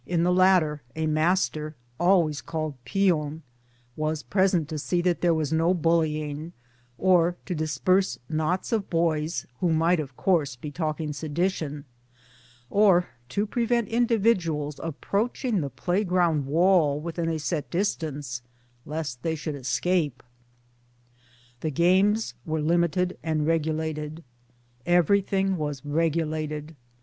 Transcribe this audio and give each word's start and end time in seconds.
In 0.07 0.23
the 0.23 0.33
latter 0.33 0.81
a 0.95 1.05
master 1.05 1.75
(always 1.99 2.41
called 2.41 2.73
* 2.85 2.85
pion') 2.91 3.43
was 3.95 4.23
present 4.23 4.67
to 4.69 4.79
see 4.79 4.99
that 5.03 5.21
there 5.21 5.31
was 5.35 5.53
no 5.53 5.75
bullying, 5.75 6.53
or 6.97 7.35
to 7.45 7.53
disperse 7.53 8.17
knots 8.27 8.71
of 8.71 8.89
boys 8.89 9.45
(who 9.59 9.71
might 9.71 9.99
of 9.99 10.17
course 10.17 10.55
be 10.55 10.71
talking 10.71 11.13
sedition) 11.13 11.85
or 12.71 13.09
to 13.29 13.45
prevent 13.45 13.89
individuals 13.89 14.79
approaching 14.81 15.61
the 15.61 15.69
playground 15.69 16.47
wall 16.47 16.99
within 16.99 17.29
a 17.29 17.37
set 17.37 17.69
distance 17.69 18.41
(lest 18.87 19.21
they 19.21 19.35
should 19.35 19.53
escape). 19.53 20.23
The 21.59 21.69
games 21.69 22.33
were 22.43 22.59
limited 22.59 23.19
and 23.21 23.45
regulated. 23.45 24.23
Everything 24.83 25.57
was 25.57 25.85
regulated. 25.85 26.75